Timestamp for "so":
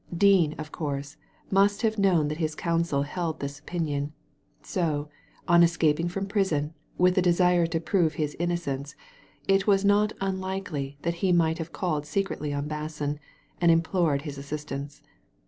4.63-5.09